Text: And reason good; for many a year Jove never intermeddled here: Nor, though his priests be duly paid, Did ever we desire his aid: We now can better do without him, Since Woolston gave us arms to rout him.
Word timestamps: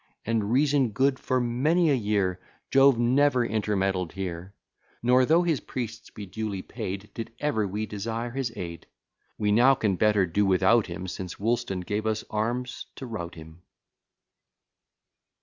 And 0.25 0.51
reason 0.51 0.89
good; 0.89 1.19
for 1.19 1.39
many 1.39 1.91
a 1.91 1.93
year 1.93 2.39
Jove 2.71 2.97
never 2.97 3.45
intermeddled 3.45 4.13
here: 4.13 4.55
Nor, 5.03 5.27
though 5.27 5.43
his 5.43 5.59
priests 5.59 6.09
be 6.09 6.25
duly 6.25 6.63
paid, 6.63 7.11
Did 7.13 7.31
ever 7.37 7.67
we 7.67 7.85
desire 7.85 8.31
his 8.31 8.51
aid: 8.55 8.87
We 9.37 9.51
now 9.51 9.75
can 9.75 9.97
better 9.97 10.25
do 10.25 10.43
without 10.43 10.87
him, 10.87 11.07
Since 11.07 11.39
Woolston 11.39 11.81
gave 11.81 12.07
us 12.07 12.23
arms 12.31 12.87
to 12.95 13.05
rout 13.05 13.35
him. 13.35 13.61